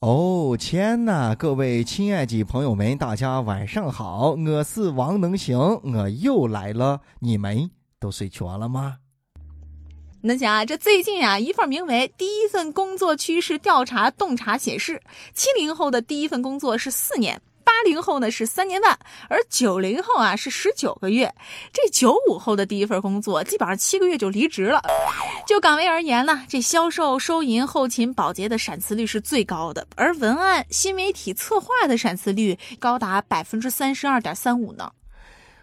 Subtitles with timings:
[0.00, 8.98] 哦天呐，各位亲爱的朋友们，大家晚上好，我是王能行，我又来了，你们都睡着了吗？
[10.20, 15.00] 能行啊，这最近啊，一份名为《第一份工作趋势调查洞察》显示，
[15.32, 17.40] 七零后的第一份工作是四年。
[17.66, 18.96] 八零后呢是三年半，
[19.28, 21.34] 而九零后啊是十九个月。
[21.72, 24.80] 这九五后的第一份工作基本上七个月就离职了。
[25.48, 34.92] 就岗位而言呢，这销售、收银、后勤、保洁的闪辞率是最高的，而文案、新媒体策划的闪辞率高达百分之三十二点三五呢。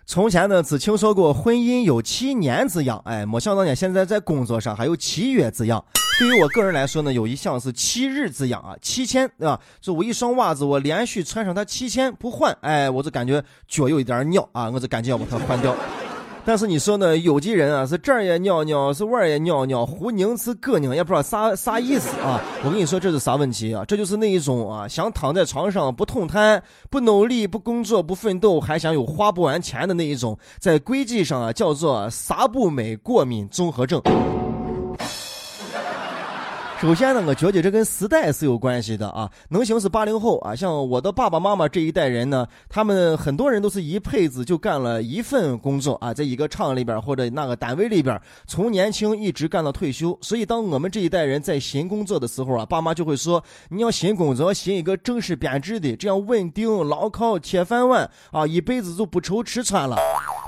[0.05, 5.84] 从前呢只听说过婚姻有七年之痒，哎，没想到呢现在在工作上还有七月之痒。
[6.20, 9.59] 对于我个人来说呢，有一项是七日之痒啊，七千对吧？
[9.81, 15.76] 就我一双袜子，我连续穿上它七千不换，哎，我就感觉脚有一点尿啊，我就赶紧要把它换掉。
[16.45, 22.40] 但是你说呢，有的人啊是这儿也尿尿，是外儿也尿尿，胡拧是膈拧，也不知道啥啥意思啊。
[22.63, 23.84] 我跟你说这是啥问题啊？
[23.85, 34.01] 这就是那一种啊，想躺在床上不痛瘫、不努力、不工作、不奋斗，还想有花不完钱的那一种，在规矩上啊叫做啥不美过敏综合症。
[36.84, 39.31] 首先呢，我觉得这跟时代是有关系的啊。
[39.48, 50.20] 能行是八零后啊，像我的爸爸妈妈这一代人呢，他们很多人都是一辈子就干了一份工作啊，在一个厂里边或者那个单位里边，从年轻一直干到退休。
[50.21, 59.95] 所以当我们这一代人在寻工作的时候啊，爸妈就会说，你要寻工作，寻一个正式编制的，这样稳定牢靠铁饭碗啊，一辈子就不愁吃穿了。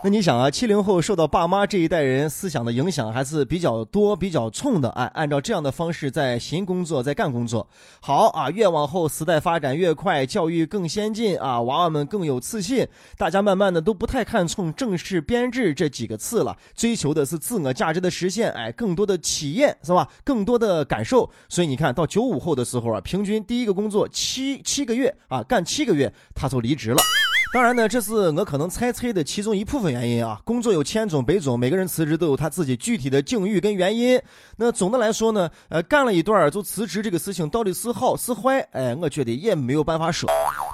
[0.05, 4.87] 那你想啊，七零后受到爸妈这一代人思想的影响还是比较多、比较冲的。
[4.91, 7.67] 哎，按照这样的方式在新工作、在干工作。
[8.01, 18.51] 好啊，越往后时代发展越快，教育更先进啊，娃娃们更有自信，大家慢慢的都不太看重正式编制这几个字了，追求的是自我价值的实现。
[18.51, 20.07] 哎，更多的体验是吧？
[20.23, 21.27] 更多的感受。
[21.49, 26.97] 所以你看到九五后的时候啊，平均第一个工作七七个月啊，干七个月他就离职了。
[27.55, 30.41] 当然呢，这是我可能猜测的其中一部分原因啊。
[30.43, 34.21] 工作有千种百种，每个人辞职都有他自己具体的境遇跟原因。
[34.57, 40.29] 那总的来说呢，呃，干了一段就辞职这个事情到底是好是坏，哎，我觉得也没有办法说。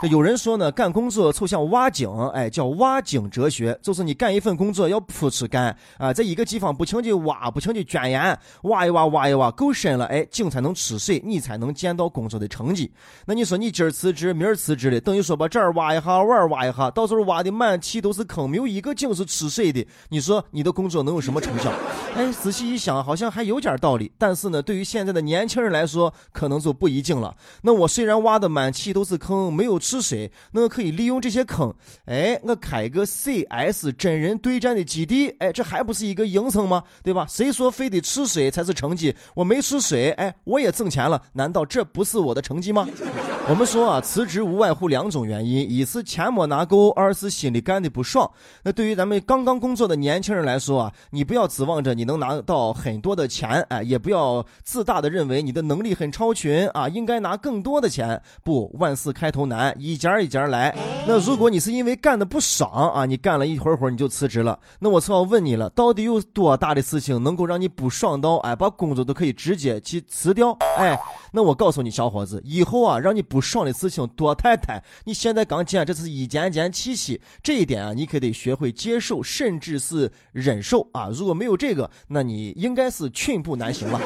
[0.10, 12.92] 有人说呢，干工作就像挖井，哎，叫挖井哲学，就是你干一份工作要铺出干啊，在一个地方不停地挖，不停地钻研，挖一挖，挖一挖，够深了，哎，井才能出水，你才能见到工作的成绩。
[13.28, 19.86] 那你说你今儿辞职，明儿辞职的，等于说把这儿挖一下，那儿挖一哈，到时候挖的满地都是坑，没有一个井是出水的。
[20.10, 21.72] 你说你的工作能有什么成效？
[22.16, 24.12] 哎，仔细一想，好像还有点道理。
[24.18, 27.36] 但是呢，对于现在的年轻人来说，可能就不一定了。
[27.64, 31.74] 那我虽然挖的满地都是坑，没有出水，那可以利用这些坑，
[32.06, 36.84] 哎，我开个 CS 真人对战的基地，哎，这还不是一个营生吗？
[37.04, 37.26] 对吧？
[37.30, 39.16] 谁说非得吃水才是成绩？
[39.34, 42.88] 我没吃水，哎，我也挣钱了，难道这不是我的成绩吗？
[43.50, 48.30] 我们说啊，辞职无外乎两种原因，一是钱没拿够，二是心里干的不爽。
[48.64, 58.22] 那对于咱们刚刚工作的年轻人来说啊，你不要指望着你能拿到很多的钱，哎，也不要自大的认为你的能力很超群啊，应该拿更多的钱。
[58.44, 60.76] 不，万事开头难，一件一件来。
[61.08, 70.52] 那如果你是因为干的不爽啊，你干了一会儿会儿你就辞职了，那我就要问你了，到底有多大的事情能够让你不爽到哎，把工作都可以直接去辞掉？
[70.78, 71.00] 哎，
[71.32, 74.84] 那我告诉你，小伙子，以后啊，让你不爽的事情多太太。
[75.06, 81.10] 你现在刚见，这是一件件气息，这一点啊，你可得学会接受，甚至是忍受啊。
[81.10, 84.00] 如果没有这个，那你应该是寸步难行了。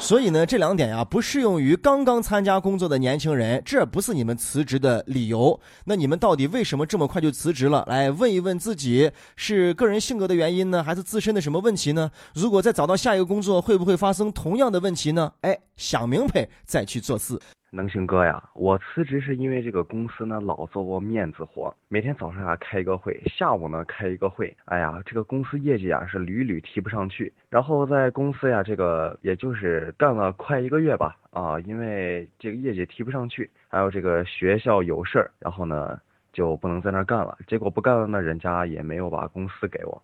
[0.00, 5.60] 所以呢，这两点呀，不适用于刚刚参加工作的年轻人，这不是你们辞职的理由。
[5.84, 7.84] 那你们到底为什么这么快就辞职了？
[7.86, 12.10] 来问一问自己，是个人性格的原因呢，还是自身的什么问题呢？
[12.32, 15.32] 如果再找到下一个工作，会不会发生同样的问题呢？
[15.42, 17.38] 哎，想明白再去做事。
[17.70, 27.30] 能行哥呀，我辞职是因为这个公司呢老做我面子活，每天早上啊开一个会，下午呢开一个会，哎呀，这个公司业绩啊是屡屡提不上去。
[27.50, 36.00] 然后在公司呀，这个也就是干了快一个月吧，啊，因为这个业绩提不上去，还有这个学校有事儿，然后呢
[36.32, 37.36] 就不能在那儿干了。
[37.46, 40.02] 结果不干了呢，人家也没有把公司给我。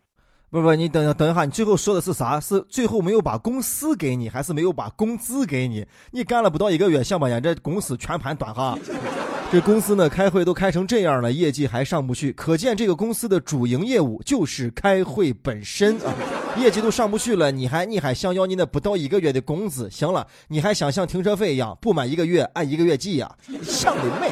[0.54, 2.38] 不不，你等等一下，你最后说的是啥？
[2.38, 5.84] 是最后没有把公司给你，还是没有把工资给你？
[6.12, 8.78] 你干了不到一个月，想不想这公司全盘短哈？
[9.50, 16.14] 这公司呢，开会都开成这样了，业绩还上不去，可见这个公司的主营业务就是开会本身啊，
[16.56, 19.90] 业绩都上不去了，你还你还想要你那不到一个月的工资？
[19.90, 23.28] 行了，你还想像停车费一样，不满一个月按一个月计呀？
[23.64, 24.30] 想得美！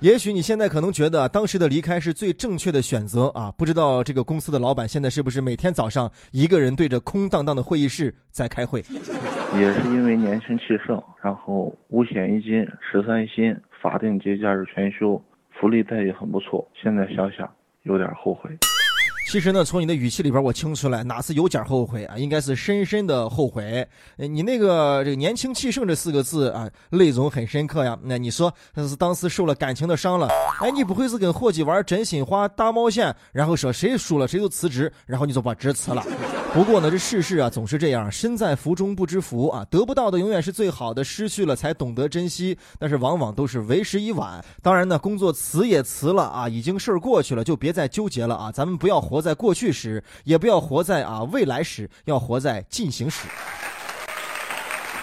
[0.00, 8.80] 也许你现在可能觉得当时的离开是最正确的选择啊，不知道这个公司的老板现在是不是每天早上一个人对着空荡荡的会议室在开会？
[9.54, 15.22] 也是因为年轻气盛，然后五险一金、十三薪、法定节假日全休，
[15.58, 16.68] 福利待遇很不错。
[16.74, 17.48] 现在想想，
[17.84, 18.50] 有点后悔。
[19.28, 23.86] 其实呢，从你的语气里边，我听出来哪次有点后悔啊，应该是深深的后悔。
[24.14, 27.98] 你那个这个年轻气盛这四个字啊，内容很深刻呀。
[28.04, 30.28] 那你说，那是当时受了感情的伤了？
[30.60, 36.04] 哎，你不会是跟伙计玩真心话大冒险，然后说谁输了谁就辞职，然后你就把职辞了？
[36.56, 44.42] 不过呢，这世事啊总是这样，身在福中不知福啊，得不到的永远是最好的，失去了才懂得珍惜，但是往往都是为时已晚。
[44.62, 53.28] 当然呢，工作辞也辞了啊，已经事儿过去了，就别再纠结了啊，咱们不要活在过去时，也不要活在啊未来时，要活在进行时。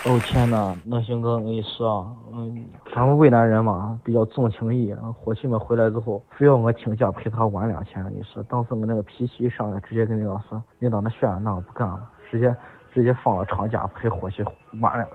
[0.06, 4.94] 哦天呐，那行哥，我跟你说啊，嗯，咱们渭南人嘛，比较重情义。
[5.14, 8.06] 伙计们回来之后，非要我请假陪他玩两天。
[8.14, 12.54] 你说，当时我那个脾气一上来，直接跟领导说，领导那炫那我不干了，直接
[12.94, 14.44] 直接放了长假陪伙计
[14.82, 15.08] 玩两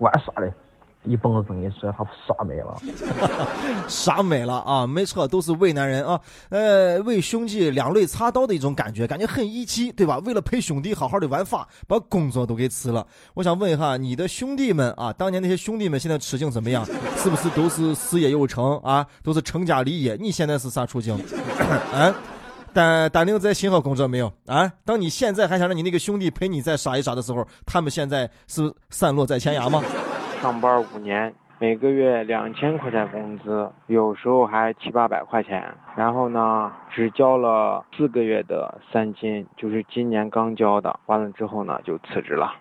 [0.00, 0.52] 玩耍嘞？
[1.04, 2.76] 一蹦子，你说他耍美了，
[3.88, 4.86] 耍美了啊！
[4.86, 6.18] 没错，都是渭南人啊。
[6.48, 10.18] 呃，为兄弟两肋插刀的一种感觉，感觉很义气，对吧？
[10.24, 13.06] 为了陪兄弟好好的玩发，把工作都给辞了。
[13.34, 16.84] 我想问一下，你的兄弟们啊，当年那些兄弟们现在处境怎么样？
[17.16, 19.06] 是不是都是事业有成啊？
[19.22, 20.16] 都是成家立业？
[20.18, 21.14] 你现在是啥处境？
[21.92, 22.14] 啊？
[22.72, 24.72] 丹丹宁在新河工作没有啊？
[24.84, 29.82] 当你现在还想让你那个兄弟陪你再耍一耍的时候，他们现在是散落在天涯吗？
[30.40, 35.74] 上班五年，每个月两千块钱工资，有时候还七八百块钱。
[35.96, 41.00] 然后呢，只交了四个月的三金，就是今年刚交的。
[41.06, 42.52] 完了之后呢，就辞职了。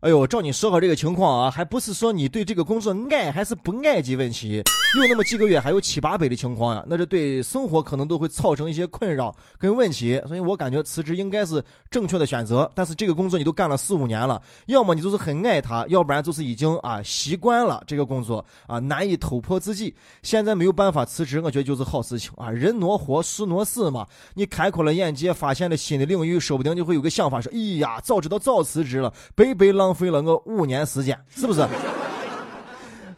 [0.00, 4.62] 哎呦，照你说话这个情况啊，还不是说你对这个工作爱还是不爱的问题，
[4.96, 12.70] 有那么几个月还有七八百的情况呀，那这对生活可能都会造成一些困扰跟问题，所以我感觉辞职应该是正确的选择。
[12.74, 19.94] 但是这个工作你都干了四五年了，要么你就是很爱他，要不然就是已经啊习惯了这个工作啊难以突破自己。
[20.22, 24.06] 现在没有办法辞职，我觉得就是好事情啊，人挪活，事挪死嘛。
[24.32, 29.89] 你开阔了眼界，发现了新的领域，说不定就会有个想法说，哎呀，早知道早辞职了，白白浪。
[29.90, 31.66] 浪费了我五年时间，是不是？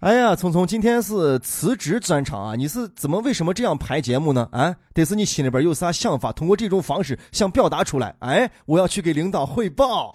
[0.01, 2.55] 哎呀，聪聪，今天是辞职专场啊！
[2.57, 4.49] 你是怎么为什么这样排节目呢？
[4.51, 8.15] 啊，得是你心里边有啥想法，通过这种方式想表达出来。
[8.19, 10.15] 哎，我要去给领导汇报。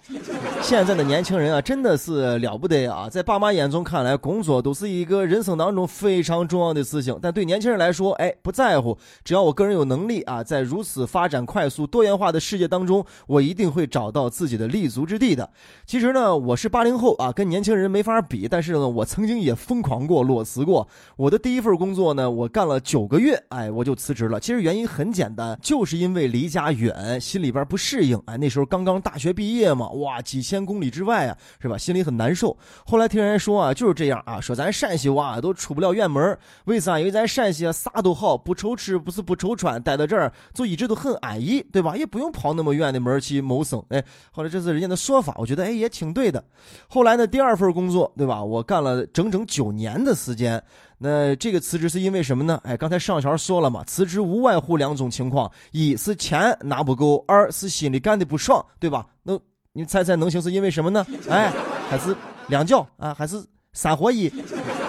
[0.60, 3.08] 现在的年轻人啊，真的是了不得啊！
[3.08, 8.98] 在爸妈眼中看来，工作都是一个人生当中非常重要的事情，但对年轻人来说，哎，不在乎。
[9.24, 15.48] 只要我个人有能力啊，在如此发展快速、多元化的世界当中，我一定会找到自己的立足之地的。
[15.86, 19.78] 其实呢，我是八零后啊，跟年轻人没法比，但是呢，我曾经也疯。
[19.80, 20.86] 狂过，裸辞过。
[21.16, 24.40] 我的第一份工作呢，我干了九个月，哎，我就辞职了。
[24.40, 28.22] 其实原因很简单，就是因为离家远，心里边不适应。
[28.26, 31.78] 哎，那时候刚刚大学毕业嘛，哇，几千公里之外啊，是吧？
[31.78, 32.54] 心里很难受。
[32.84, 36.98] 后来听人说啊，就是这样啊，说咱陕西娃都出不了远门，为啥？
[36.98, 41.96] 因为咱陕西啊，啥都好，不愁吃，不是不愁穿，待在这儿就一直都很安逸，对吧？
[41.96, 43.82] 也不用跑那么远的门去谋生。
[43.88, 46.44] 哎，后来这是人家的说法，我觉得哎也挺对的。
[46.88, 48.44] 后来呢，第二份工作，对吧？
[48.44, 49.72] 我干了整整九。
[49.78, 50.60] 年的时间，
[50.98, 52.60] 那这个辞职是因为什么呢？
[52.64, 59.06] 哎，刚才上条说了嘛，辞职无外乎两种情况：一是钱拿不够，二是心里干的不爽，对吧？
[59.22, 59.38] 那
[59.72, 61.06] 你猜猜能行是因为什么呢？
[61.30, 61.52] 哎，
[61.88, 62.16] 还是
[62.48, 63.40] 两觉啊，还是
[63.72, 64.28] 三合一？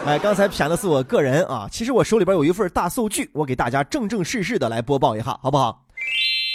[0.05, 5.85] 哎，刚才骗的是我个人啊，其实我手里边有一份大数据，我给大家正正式式的来播报一下，好不好？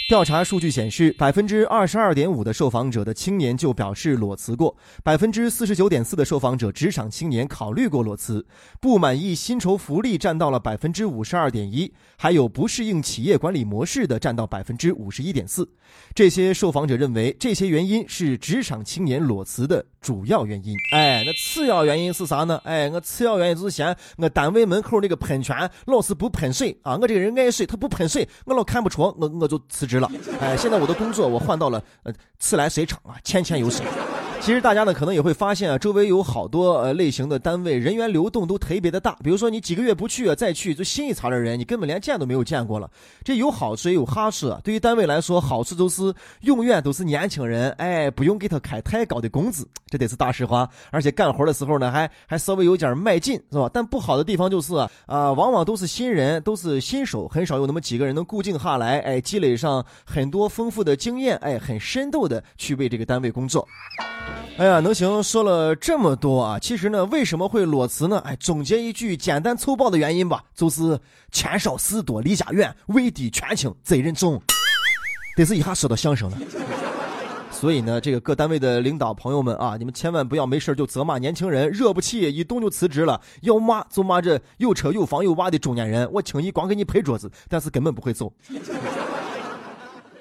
[0.07, 8.45] 调查数据显示，百分之二十二点五的受访者的青年就表示裸辞过，百分之四十九点四的受访者职场青年考虑过裸辞，
[8.79, 15.67] 不满意薪酬福利占到了百分之五十二点一，还有不适应企业管理模式的占到百分之五十一点四。
[16.13, 20.75] 这些受访者认为，这些原因是职场青年裸辞的主要原因。
[20.93, 22.61] 哎，那次要原因是啥呢？
[22.63, 29.94] 哎，我次要原因就是嫌我单位门口那个喷泉老是不喷水啊，我这个人爱水，他不喷水，我老看不出，我我就辞职。
[29.99, 33.85] 了，哎，现在我的工作我换到了呃自来水厂啊，钱钱有水。
[34.41, 39.17] 其实大家呢可能也会发现啊，周围有好多呃类型的单位，人员流动都特别的大。
[39.23, 42.87] 比如说你几个月不去啊，再去就新一茬的人，你根本连见都没有见过了。
[43.23, 44.55] 这有好处也有坏处。
[44.63, 50.69] 对于单位来说，好处就是永远都是年轻人，哎，不用给他开太高的工资，这得是大实话。
[50.91, 53.67] 而且干活的时候呢，还还稍微有点迈进，是吧？
[53.73, 54.75] 但不好的地方就是
[55.07, 63.67] 啊，往往都是新人，都是新手，很少有那么几个人能固定下来，哎，积累上很多丰富的经验，哎，很深度的去为这个单位工作。
[64.57, 68.21] 哎呀，能行说了这么多啊，其实呢，为什么会裸辞呢？
[68.25, 70.97] 哎，总结一句简单粗暴的原因吧，就是
[71.29, 74.41] 钱少事多离家远，位低权轻责任重。
[75.35, 76.37] 得是一下说到相声了。
[77.51, 83.19] 所以呢，这个各单位的领导朋友们啊，你们千万不要没事就责骂年轻人，惹不起一动就辞职了。
[83.41, 88.31] 要骂就骂这有车有房有娃的中年人，我轻易光给你拍桌子，但是根本不会走。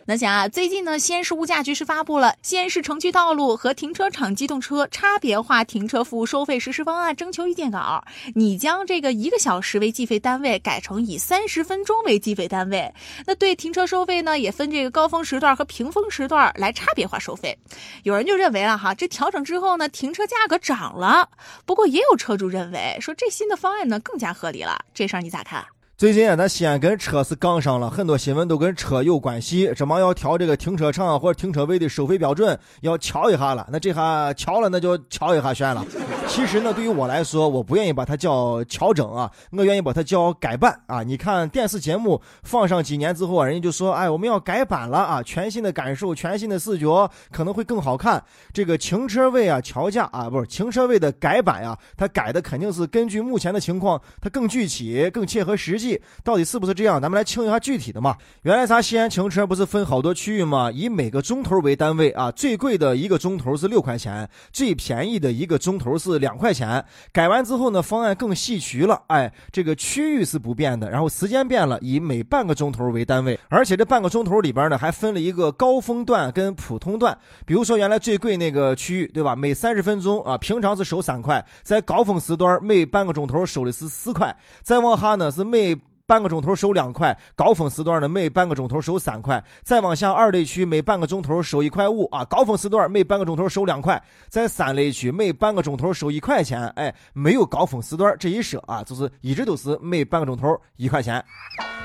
[0.06, 12.92] 那想啊，最近呢，西安市物价局是发布了西安市城区道路和停车场机动车差别化停车服务收费实施方案征求意见稿，拟将这个一个小时为计费单位改成以三十分钟为计费单位。
[13.26, 17.58] 那对停车收费呢，也分这个高峰时段和平峰时段来差别化收费。
[18.02, 21.30] 有人就认为了哈，这调整之后呢，停车价格涨了。
[21.64, 24.84] 不过也有车主认为说，这新的方案呢更加合理了。
[24.92, 25.64] 这事儿你咋看？
[25.96, 29.72] 最近啊，咱西安跟车是杠上了，很多新闻都跟车有关系。
[29.76, 33.64] 这忙要调这个停车场或者停车位的收费标准，要调一下了。
[33.70, 35.86] 那这下调了，那就调一下选了。
[36.26, 41.04] 其实呢，对于我来说，我不愿意把它叫调整啊，我愿意把它叫改版啊。
[41.04, 48.20] 你看电视节目放上几年之后啊，人家就说，哎，我们要改版了啊，全新的感受，全新的视觉，可能会更好看。
[48.52, 55.83] 这个停车位啊，调价啊，不是停车位的改版呀，它改的肯定是根据目前的情况，它更具体、更切合实际。
[56.22, 57.00] 到底是不是这样？
[57.00, 58.16] 咱们来清一下具体的嘛。
[58.42, 60.70] 原来咱西安停车不是分好多区域吗？
[60.70, 66.84] 以每个钟头为单位啊，最贵的一个钟头是六块钱，最便宜的一个钟头是两块钱。
[67.12, 69.02] 改完之后呢，方案更细曲了。
[69.08, 77.16] 哎，这个区域是不变的，然后时间变了，以每半个钟头为单位，而且这半个钟头里边呢，还分了一个高峰段跟普通段。
[77.44, 79.36] 比如说原来最贵那个区域，对吧？
[79.36, 85.73] 每三十分钟啊，平常是收三块，在高峰时段每半个钟头收的是四块，再往下呢是每。
[86.06, 101.24] 半个钟头收两块，高峰时段呢每半个钟头收三块，再往下二类区每半个钟头收一块五啊，高峰时段每半个钟头收两块，在三类区每半个钟头收一块钱，哎，没有高峰时段这一说啊，就是一直都是每半个钟头一块钱。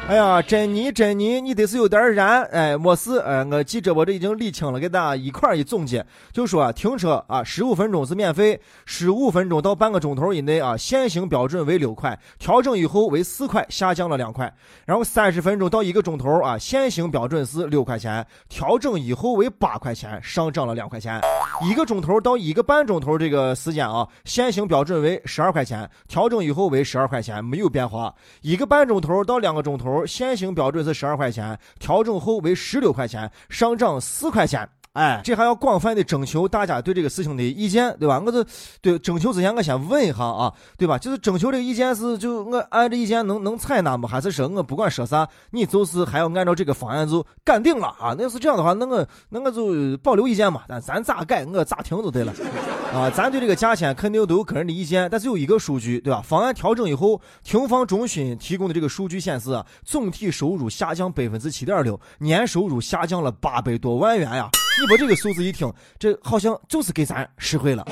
[0.08, 14.51] 哎呀，珍妮，珍妮，你得是有点燃，哎，没事，哎，我记着我这已经理清了，给大家一块一总结，就说停车啊，十五分钟是免费，十五分钟到半个钟头以内啊，限行标准为六块，调整以后为四块，下降了两块，
[14.86, 21.22] 然后三十分钟到一个钟头啊，现行标准是六块钱，调整以后为八块钱，上涨了两块钱，
[21.62, 30.06] 一个钟头到一个半钟头这个时间啊，现行标准为十二块钱，调整以后为十二块钱，没有变化，一个半钟头到两个钟头。
[30.06, 34.68] 现行标准是十二块钱，调整后为十六块钱，上涨四块钱。
[35.00, 38.22] 哎，这还要广泛的征求大家对这个事情的意见，对吧？
[38.25, 38.46] 我这
[38.82, 40.98] 对征求之前，我先问一下啊，对吧？
[40.98, 44.10] 就是征求这个意见是就我按这意见能能采纳吗？
[44.10, 48.13] 还是说我不管说啥，你就是还要按照这个方案就干定了啊？
[48.18, 52.34] 那要是这样的话，那我那我就保留意见嘛，咱咱咋改我咋听就对了
[52.94, 53.10] 啊？
[53.10, 56.22] 咱对这个价钱肯定都有个人的意见，但是有一个数据，对吧？
[56.22, 64.50] 方案调整以后，停放中心提供的这个数据显示，总体收入下降百分之七点六，年收入下降了八百多万元呀。
[64.80, 67.86] 你把这个数字一听，这好像就是给咱实惠了。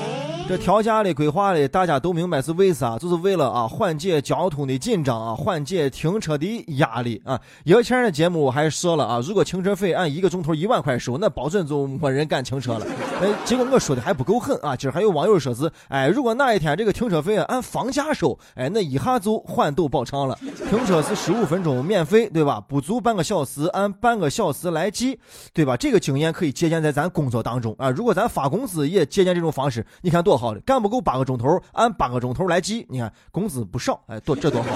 [0.48, 2.96] 这调价的规划的，大家都明白是为啥？
[2.96, 7.38] 就是为了啊，缓解交通的紧张啊，缓解停车的压力啊。
[7.64, 12.86] 以前的节目我还说了啊，如果停车费按一个钟头一万块收，那保准就没人敢停车了。
[13.20, 14.74] 哎，结果我说的还不够狠啊！
[14.74, 20.38] 今儿还有网友说是，哎，如果哪一天这个停车费按房价收，哎，那一下就缓都保畅了。
[20.70, 22.58] 停车是十五分钟免费，对吧？
[22.66, 25.18] 不足半个小时按半个小时来计，
[25.52, 25.76] 对吧？
[25.76, 27.90] 这个经验可以借鉴在咱工作当中啊。
[27.90, 30.37] 如果咱发工资也借鉴这种方式，你看多。
[30.38, 34.68] 好的，干不够八个钟头，按八个钟头来计，你看工资不少，哎，多这多好。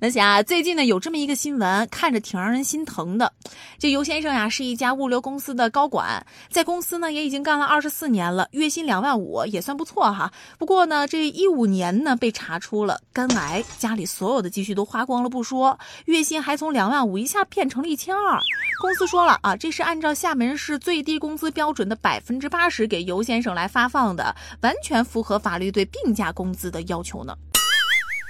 [0.00, 3.32] 那啊，最近呢有这么一个新闻，看着挺让人心疼的。
[3.78, 10.32] 这尤先生呀是一家物流公司的高管，在公司呢也已经干了二十四年了，月薪两万五也算不错哈。
[10.58, 18.40] 不过呢，这一五年呢被查出了肝癌，家里所有的积蓄都花光了不说，月薪还从两万五一下变成了一千二。
[18.80, 27.36] 公司说了啊，这是按照厦门市最低工资标准的百分之八十给尤先生来发放的，完全符合法律对病假工资的要求呢。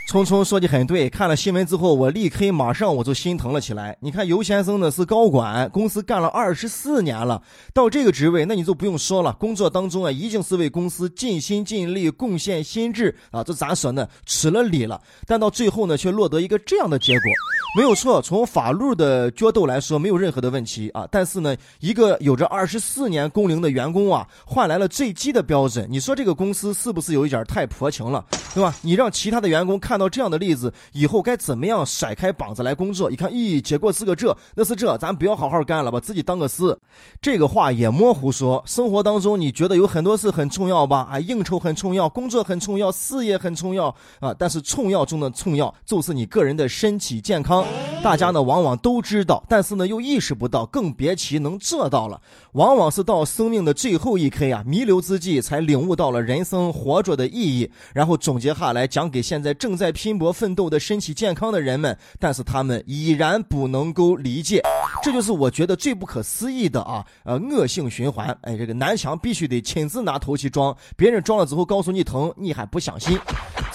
[0.07, 3.97] 聪聪说的很对，看了新闻之后，我立刻马上我就心疼了起来。
[4.01, 7.43] 你看尤先生呢是高管，公司干了二十四年了，
[7.73, 14.07] 到这个职位，那你就不用说了，工作当中啊一定是为公司尽心尽力贡献心智啊，这咋说呢？
[14.27, 17.31] 吃了力了，但到最后呢却落得一个这样的结果。
[17.77, 21.05] 没有错，从法律的角度来说，没有任何的问题啊。
[21.11, 28.73] 但是呢，一个有着二十四年工龄的员工啊，换来了最低的标准，你说这个公司是不是有一点太薄情了，对吧？
[28.83, 33.11] 你让其他的员工看到这样的例子，以后该怎么样甩开膀子来工作？
[33.11, 36.79] 一看，咦，结果是个这，那是这，咱不要好好干了，把自己当个事。
[37.21, 41.09] 这个话也模糊说，生活当中你觉得有很多事很重要吧？
[41.11, 43.89] 啊，应酬很重要，工作很重要，事业很重要
[44.21, 44.33] 啊。
[44.39, 47.64] 但是重要中的重要，就是你个人的身体健康。
[48.03, 52.21] 大家呢往往都知道，但是呢又意识不到，更别提能做到了。
[52.53, 64.63] 往往是到生命的最后一刻呀，弥留之际，才领悟到了人生活着的意义，然后总结下来讲给现在正在拼搏奋斗的身体健康的人们，但是他们依然不能够理解，
[65.03, 67.03] 这就是我觉得最不可思议的啊！
[67.25, 68.37] 呃，恶性循环。
[68.43, 73.19] 哎，这个南墙必须得亲自拿头去撞，别人撞了之后告诉你疼，你还不相信。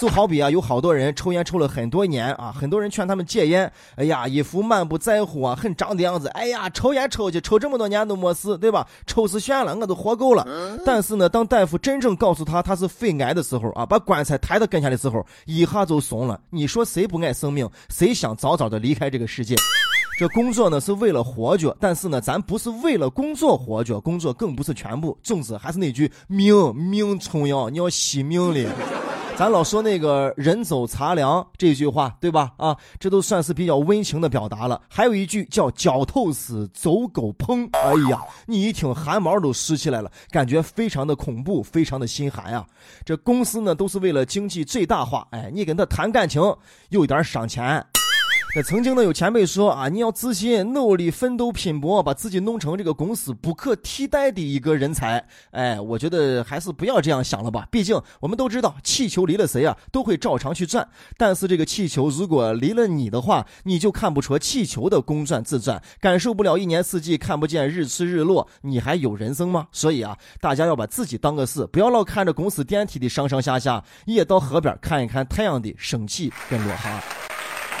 [0.00, 6.28] 就好比啊，有好多人抽烟抽了很多年啊，很多人劝他们戒烟，哎呀，一副满不在乎啊、很张的样子。
[6.28, 8.88] 哎呀，抽烟抽去，抽这么多年都没事，对吧？
[9.06, 10.48] 抽死算了，我都活够了。
[10.86, 16.40] 但是呢，当大夫真正告诉他他是肺癌的时候啊，把棺材抬到跟前的时候，一下就怂了。
[16.48, 17.68] 你说谁不爱生命？
[17.90, 19.54] 谁想早早的离开这个世界？
[20.18, 25.14] 这工作呢是为了活着，但是呢，咱不是为了工作活着，工作更不是全部。
[25.22, 28.66] 总之还是那句命命重要，你要惜命哩。
[29.40, 32.52] 咱老说那个人走茶凉这句话，对吧？
[32.58, 34.78] 啊，这都算是比较温情的表达了。
[34.86, 37.66] 还有一句叫脚透死，走狗烹。
[37.72, 42.66] 哎呀，你一听汗毛都竖起来了，感觉非常的恐怖，非常的心寒呀。
[43.02, 46.42] 这公司呢都是为了经济最大化，哎，你跟他谈感情，
[46.90, 47.82] 有点伤钱。
[48.52, 55.24] 那曾经呢，有前辈说啊，你要自信、努力、奋斗、拼搏，把自己弄成这个公司不可替代的一个人才。
[55.52, 57.68] 哎，我觉得还是不要这样想了吧。
[57.70, 60.86] 毕竟我们都知道，气球离了谁啊，都会照常去转。
[61.16, 69.68] 但是这个气球如果离了你的话，你就看不出气球的公转自转，感受不了一年四季看不见日出日落，你还有人生吗？
[69.70, 77.00] 所以啊，大家要把自己当个事，不要老看着公司电梯的上上下下，也到河边看一看太阳的升起跟落下。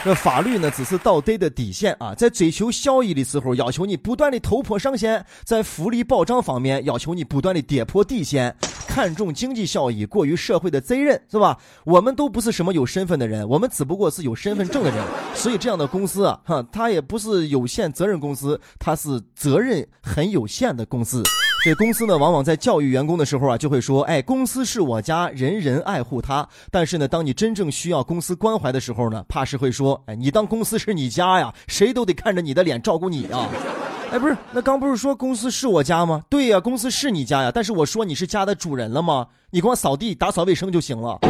[0.02, 8.56] 这法律呢，只是道德的底线啊，在追求效益的时候，要求你不断的突破上限；在福利保障方面，要求你不断的跌破底线。
[8.88, 11.56] 看重经济效益，过于社会的责任，是吧？
[11.84, 15.04] 我们都不是什么有身份的人，我们只不过是有身份证的人。
[15.34, 21.22] 所以这样的公司啊，哈，它也不是有限责任公司，它是责任很有限的公司。
[21.62, 33.46] 这公司呢，往往在教育员工的时候啊，就会说：“哎，公司是我家，人人爱护它。”但是呢，当你真正需要公司关怀的时候呢，怕是会说：“哎，你当公司是你家呀，谁都得看着你的脸照顾你啊。
[34.10, 36.22] ”哎，不是，那刚不是说公司是我家吗？
[36.30, 37.52] 对呀，公司是你家呀。
[37.54, 39.26] 但是我说你是家的主人了吗？
[39.50, 41.18] 你光扫地、打扫卫生就行了。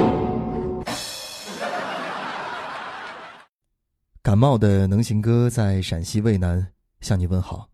[4.23, 6.69] 感冒的能行哥在陕西渭南
[7.01, 7.67] 向你问好，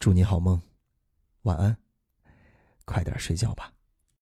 [0.00, 0.60] 祝你好梦。
[1.42, 1.76] 晚安，
[2.86, 3.75] 快点睡觉吧。